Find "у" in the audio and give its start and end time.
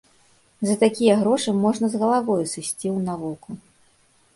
2.97-2.99